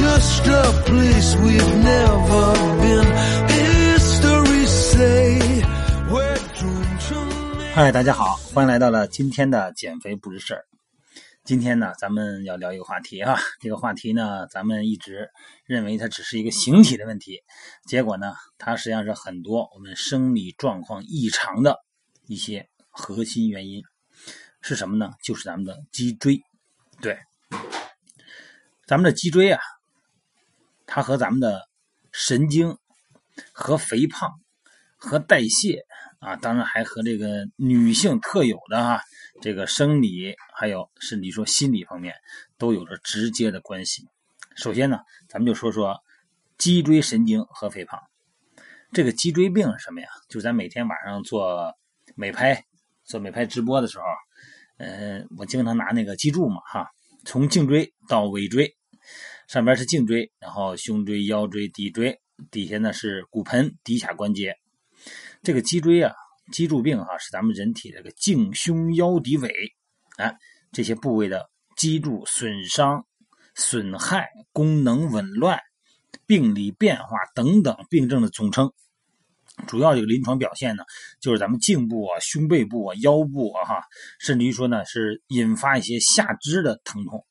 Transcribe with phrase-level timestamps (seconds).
[0.00, 3.06] place we've never been.
[3.48, 5.38] History say
[6.10, 7.16] we're doomed to
[7.74, 10.64] 嗨，大家好，欢迎来到了今天的减肥不是事儿。
[11.44, 15.28] 今天呢，咱们要聊一个话题啊， 这个话题呢，咱们一直
[15.66, 17.42] 认为它只是一个形体的问题，
[17.86, 21.76] 结果呢，它实际上是很多我们生理状况异常的
[22.26, 23.82] 一些核心原因
[24.60, 25.10] 是什么呢？
[25.22, 26.40] 就是咱们的脊椎。
[27.00, 27.18] 对，
[28.86, 29.60] 咱们的脊椎啊，
[30.92, 31.68] 它和咱们的
[32.10, 32.76] 神经、
[33.52, 34.28] 和肥胖、
[34.96, 35.84] 和代谢
[36.18, 39.00] 啊，当然还和这个女性特有的哈、
[39.40, 42.16] 这个生理，还有甚至说心理方面，
[42.58, 44.02] 都有着直接的关系。
[44.56, 45.96] 首先呢，咱们就说说
[46.58, 48.00] 脊椎神经和肥胖。
[48.92, 50.08] 这个脊椎病是什么呀？
[50.28, 51.72] 就是咱每天晚上做
[52.16, 52.64] 美拍、
[53.04, 54.04] 做美拍直播的时候，
[54.78, 56.90] 呃，我经常拿那个脊柱嘛，哈，
[57.24, 58.76] 从颈椎到尾椎，
[59.50, 62.16] 上边是颈椎，然后胸椎、腰椎、骶椎，
[62.52, 64.54] 底下呢是骨盆、骶髂关节。
[65.42, 66.14] 这个脊椎啊，
[66.52, 69.50] 脊柱病哈、是咱们人体这个颈、胸、腰、骶、尾，
[70.18, 70.32] 哎，
[70.70, 73.04] 这些部位的脊柱损伤、
[73.56, 75.58] 损害、功能紊乱、
[76.26, 78.72] 病理变化等等病症的总称。
[79.66, 80.84] 主要这个临床表现呢，
[81.20, 83.82] 就是咱们颈部啊、胸背部啊、腰部啊，哈，
[84.20, 87.26] 甚至于说呢，是引发一些下肢的疼痛。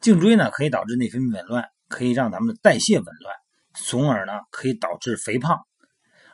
[0.00, 3.36] 颈椎呢，可以导致内分泌紊乱，可以让咱们的代谢紊乱，
[3.74, 5.58] 从而呢，可以导致肥胖。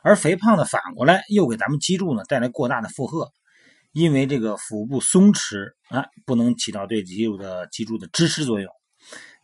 [0.03, 3.29] 而肥胖呢，反过来又给咱们脊柱呢带来过大的负荷，
[3.91, 8.71] 因为这个腹部松弛啊，不能起到对肌肉的脊柱的支持作用。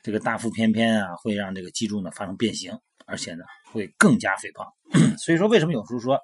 [0.02, 4.66] 这个大腹便便啊，会让这个脊柱呢发生变形，而且呢会更加肥胖。
[5.20, 6.18] 所以说，为什么有时候说，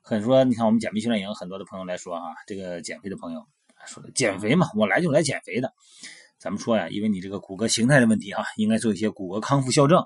[0.00, 3.44] 很说，你看我们减肥训练营很多的朋友来说啊，这个减肥的朋友
[3.86, 5.72] 说的减肥嘛，我来就来减肥的。
[6.38, 9.98] 咱们说呀，因为你这个骨骼形态的问题啊，应该做一些骨骼康复校正。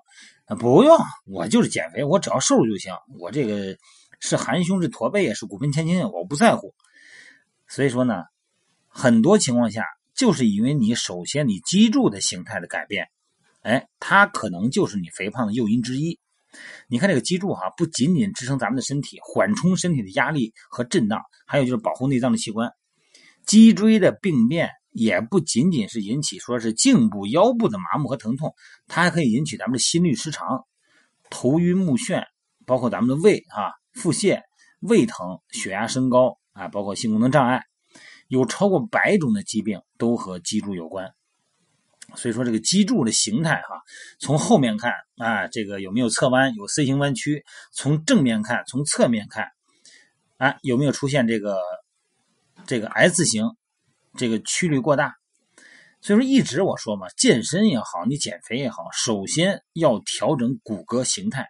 [0.44, 0.96] 啊，不用，
[1.26, 2.92] 我就是减肥，我只要瘦就行。
[3.18, 3.76] 我这个
[4.20, 6.74] 是含胸是驼背是骨盆前倾，我不在乎。
[7.68, 8.24] 所以说呢，
[8.88, 13.08] 很多情况下就是因为你首先你脊柱的形态的改变，
[13.62, 16.18] 哎，它可能就是你肥胖的诱因之一。
[16.88, 22.72] 你看这个脊柱哈、不仅仅支撑咱们的身体，缓冲身体的压力和震荡，还有就是保护内脏的器官。
[23.46, 28.54] 脊椎的病变也不仅仅是引起说是颈部、腰部的麻木和疼痛，
[28.86, 30.64] 它还可以引起咱们的心律失常、
[31.30, 32.24] 头晕目眩，
[32.66, 34.42] 包括咱们的胃啊、腹泻、
[34.80, 37.64] 胃疼、血压升高啊，包括性功能障碍，
[38.28, 41.12] 有超过百种的疾病都和脊柱有关。
[42.16, 43.82] 所以说这个脊柱的形态哈、
[44.18, 49.46] 从后面看啊，这个有没有侧弯，有 C 型弯曲；从正面看，从侧面看，
[50.36, 51.60] 啊，有没有出现这个
[52.66, 53.44] 这个 S 型，
[54.16, 55.14] 这个曲率过大？
[56.00, 61.48] 所以说一直我说嘛，健身也好，你减肥也好，首先要调整骨骼形态。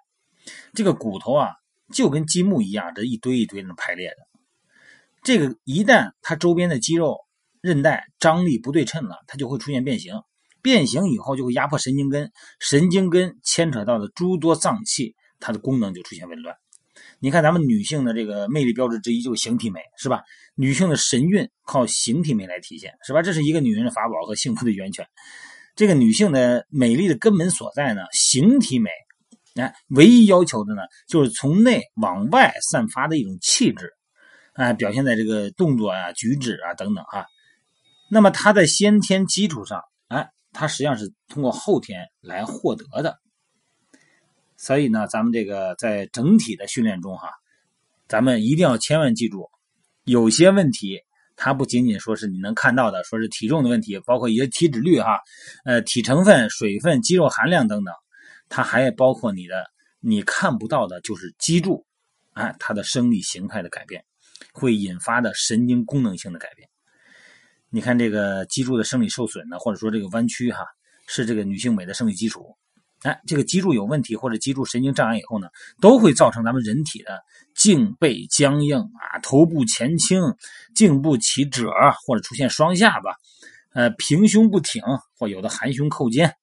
[0.75, 1.50] 这个骨头啊，
[1.93, 4.16] 就跟积木一样，这一堆一堆的排列的。
[5.22, 7.19] 这个一旦它周边的肌肉、
[7.60, 10.15] 韧带张力不对称了，它就会出现变形。
[10.62, 16.56] 变形以后就会压迫神经根，神经根牵扯到的诸多脏器，它的功能就出现紊乱。
[17.22, 20.22] 你看咱们女性的这个魅力标志之一就是形体美，是吧？
[20.54, 23.20] 女性的神韵靠形体美来体现，是吧？
[23.20, 25.06] 这是一个女人的法宝和幸福的源泉。
[25.76, 28.91] 这个女性的美丽的根本所在呢，形体美，
[29.54, 33.92] 哎，唯一要求的呢，就是从内往外散发的一种气质，
[34.54, 37.26] 哎，表现在这个动作啊、举止啊等等啊。
[38.10, 43.19] 那么它在先天基础上，哎，它实际上是通过后天来获得的。
[44.62, 47.31] 所以呢，咱们这个在整体的训练中哈，
[48.06, 49.48] 咱们一定要千万记住，
[50.04, 51.00] 有些问题
[51.34, 55.19] 它不仅仅说是你能看到的，说是体重的问题，包括一些体脂率哈，
[55.64, 57.94] 呃，体成分、水分、肌肉含量等等，
[58.50, 59.64] 它还包括你的
[59.99, 61.87] 你看不到的，就是脊柱，
[62.35, 64.05] 啊，它的生理形态的改变，
[64.52, 66.69] 会引发的神经功能性的改变。
[67.70, 70.67] 你看这个脊柱的生理受损呢，或者说这个弯曲哈，
[71.06, 72.55] 是这个女性美的生理基础。
[73.02, 75.49] 哎，这个脊柱有问题或者脊柱神经障碍以后呢，
[75.81, 77.23] 都会造成咱们人体的
[77.55, 80.20] 颈背僵硬啊，头部前倾，
[80.75, 81.70] 颈部起褶
[82.06, 83.14] 或者出现双下巴，
[83.73, 84.82] 呃，平胸不挺
[85.19, 86.35] 或有的含胸扣肩，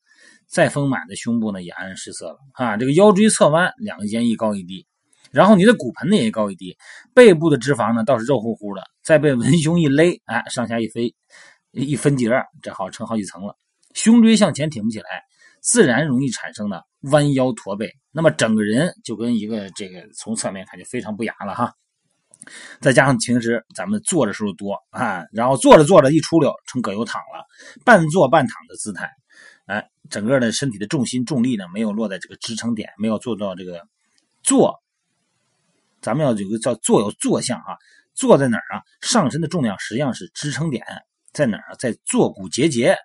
[0.47, 2.75] 再丰满的胸部呢也黯然失色了啊。
[2.75, 4.87] 这个腰椎侧弯，两个肩一高一低，
[5.29, 6.75] 然后你的骨盆呢也高一低，
[7.13, 11.13] 背部的脂肪呢倒是肉乎乎的，再被文胸一勒，哎，上下一飞，
[11.71, 12.31] 一分节，
[12.63, 13.55] 这好成好几层了。
[13.93, 15.05] 胸椎向前挺不起来。
[15.61, 21.73] 自然容易产生的弯腰驼背，那么整个人就跟一个这个从侧面看就非常不雅了哈。
[22.79, 27.45] 再加上平时咱们坐着时候多啊，然后坐着坐着一出溜成葛优躺了，
[27.83, 29.09] 半坐半躺的姿态，
[29.65, 33.81] 哎，整个的身体的重心重力呢没有落在这个支撑点，没有做到这个
[34.43, 34.75] 坐。
[35.99, 37.75] 咱们要有个叫坐有坐相啊，
[38.13, 38.83] 坐在哪儿啊？
[39.01, 40.85] 上身的重量实际上是支撑点
[41.33, 41.75] 在哪儿？
[41.77, 42.95] 在坐骨结节。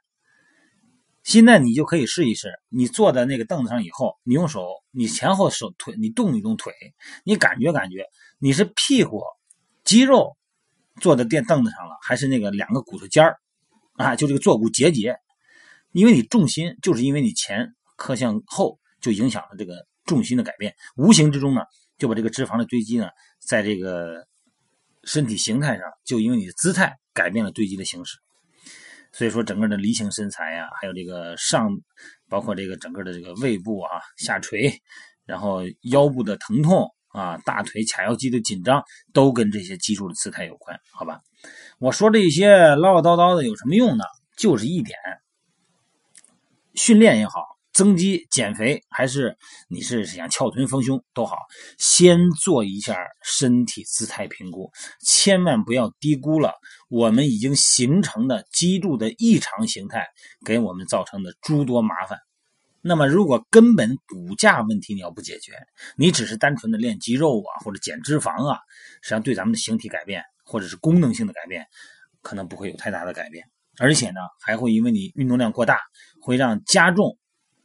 [1.23, 6.73] 现在你就可以试一试，你坐在那个凳子上以后，你用手，你前后手腿，你动一动腿，
[7.25, 8.07] 你感觉感觉
[8.39, 9.23] 你是屁股
[9.85, 10.37] 肌肉
[11.01, 13.39] 坐在垫凳子上了，还是那个两个骨头尖儿
[13.95, 14.17] 啊？
[14.17, 15.17] 就这个坐骨结节，
[15.93, 21.63] 因为你重心就是因为你前磕向后，就影响了这个重心的改变，无形之中呢，
[21.99, 23.09] 就把这个脂肪的堆积呢，
[23.39, 24.27] 在这个
[25.05, 28.19] 身体形态上，就因为你的姿态改变了堆积的形式。
[29.13, 31.69] 所以说，整个的梨形身材呀，还有这个上，
[32.29, 34.73] 包括这个整个的这个胃部啊下垂，
[35.27, 38.83] 然后腰部的疼痛啊，大腿髂腰肌的紧张，
[39.13, 41.21] 都跟这些激素的姿态有关，好吧？
[41.79, 44.05] 我说这些唠唠叨叨的有什么用呢？
[44.37, 44.99] 就是一点，
[46.75, 47.59] 训练也好。
[47.73, 49.37] 增肌、减肥，还是
[49.69, 51.37] 你是想翘臀丰胸都好，
[51.79, 54.71] 先做一下身体姿态评估，
[55.01, 56.53] 千万不要低估了
[56.91, 60.07] 我们已经形成的脊柱的异常形态
[60.45, 62.19] 给我们造成的诸多麻烦。
[62.83, 65.53] 那么，如果根本骨架问题你要不解决，
[65.97, 68.59] 你只是单纯的练肌肉啊，或者减脂肪啊，
[69.01, 71.65] 实际上对咱们的形体改变或者是功能性的改变，
[72.21, 73.47] 可能不会有太大的改变，
[73.79, 75.79] 而且呢，还会因为你运动量过大，
[76.21, 77.17] 会让加重。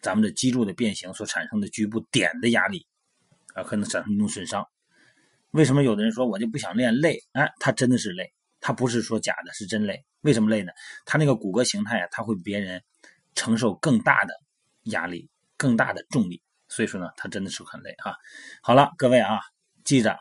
[0.01, 2.85] 咱们的脊柱的变形所产生的局部点的压力，
[3.53, 4.65] 啊，可能产生运动损伤。
[5.51, 7.19] 为什么有的人说我就不想练累？
[7.31, 10.03] 哎，他真的是累，他不是说假的，是真累。
[10.21, 10.71] 为什么累呢？
[11.05, 12.83] 他那个骨骼形态啊，他会比别人
[13.33, 14.33] 承受更大的
[14.83, 18.15] 压力、更大的重力，所以说呢，他真的是很累啊。
[18.61, 19.39] 好了，各位啊，
[19.83, 20.19] 记着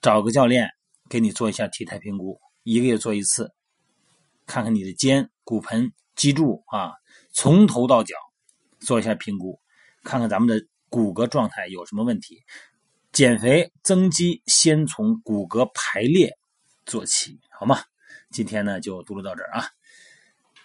[0.00, 0.70] 找个教练
[1.10, 3.52] 给你做一下体态评估，一个月做一次，
[4.46, 6.92] 看看你的肩、骨盆、脊柱啊，
[7.32, 8.14] 从头到脚。
[8.84, 9.58] 做一下评估，
[10.04, 12.42] 看看咱们的骨骼状态有什么问题。
[13.12, 16.32] 减肥增肌先从骨骼排列
[16.86, 17.78] 做起，好吗？
[18.30, 19.66] 今天呢就读录到这儿啊。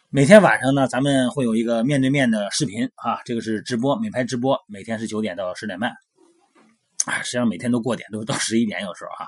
[0.09, 5.91] 每天晚上呢，咱们会有一个面对面的视频啊，这个是直播美拍直播，每天是九点到十点半
[7.05, 7.21] 啊。
[7.21, 9.27] 实际上每天都过点，都到十一点有时候啊。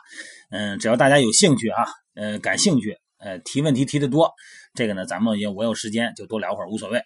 [0.52, 1.84] 嗯，只要大家有兴趣啊，
[2.14, 4.32] 呃，感兴趣，呃，提问题提的多，
[4.74, 7.02] 这个呢，咱们也我有时间就多聊会儿无所谓。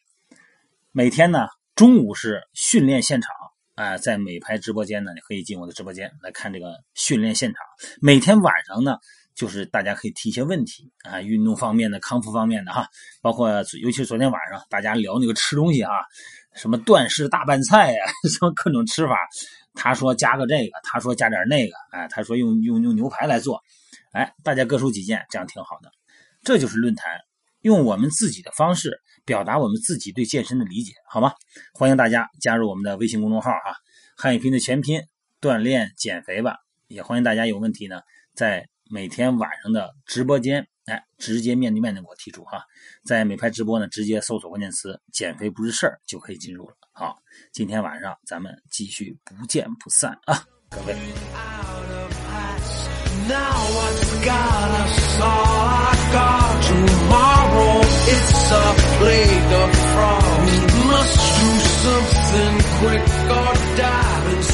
[0.91, 1.47] 每天呢。
[1.75, 3.31] 中午是训练现场
[3.73, 7.57] 啊，在美拍直播间呢，你可以进我的直播间来看这个训练现场。
[7.99, 8.97] 每天晚上呢，
[9.33, 12.87] 就是大家可以提一些问题啊，运动方面的、康复方面的哈，
[13.23, 13.49] 包括
[13.81, 15.91] 尤其昨天晚上大家聊那个吃东西啊，
[16.53, 19.17] 什么断式大拌菜呀， 什么各种吃法，
[19.73, 23.59] 他说加个这个，他说加点那个，哎，他说用用用牛排来做，
[24.11, 25.89] 哎，大家各抒己见，这样挺好的，
[26.43, 27.19] 这就是论坛。
[27.63, 31.31] 用我们自己的方式表达我们自己对健身的理解，好吗？
[31.73, 33.75] 欢迎大家加入我们的微信公众号啊，
[34.17, 35.01] 汉语拼的全拼
[35.41, 36.57] 锻炼减肥吧。
[36.87, 38.01] 也欢迎大家有问题呢，
[38.35, 42.61] 在每天晚上的直播间，哎，直接面对面的给我提出哈。
[43.05, 46.75] 在美拍直播呢，直接搜索关键词“减肥不是事儿”就可以进入了。
[46.91, 47.17] 好，
[47.53, 50.95] 今天晚上咱们继续不见不散啊，各位。
[59.61, 61.49] Of frogs Must do
[61.83, 63.07] something quick
[63.39, 64.52] or die